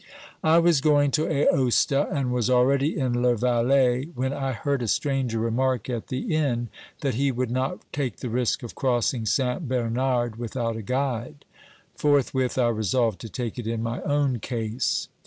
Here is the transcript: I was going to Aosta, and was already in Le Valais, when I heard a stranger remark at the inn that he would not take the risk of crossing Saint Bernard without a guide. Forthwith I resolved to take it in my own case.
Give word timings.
I 0.43 0.57
was 0.57 0.81
going 0.81 1.11
to 1.11 1.27
Aosta, 1.27 2.09
and 2.11 2.33
was 2.33 2.49
already 2.49 2.97
in 2.97 3.21
Le 3.21 3.35
Valais, 3.37 4.05
when 4.15 4.33
I 4.33 4.51
heard 4.51 4.81
a 4.81 4.87
stranger 4.87 5.37
remark 5.37 5.91
at 5.91 6.07
the 6.07 6.33
inn 6.33 6.69
that 7.01 7.13
he 7.13 7.31
would 7.31 7.51
not 7.51 7.81
take 7.93 8.15
the 8.17 8.29
risk 8.29 8.63
of 8.63 8.73
crossing 8.73 9.27
Saint 9.27 9.67
Bernard 9.69 10.37
without 10.37 10.75
a 10.75 10.81
guide. 10.81 11.45
Forthwith 11.95 12.57
I 12.57 12.69
resolved 12.69 13.21
to 13.21 13.29
take 13.29 13.59
it 13.59 13.67
in 13.67 13.83
my 13.83 14.01
own 14.01 14.39
case. 14.39 15.07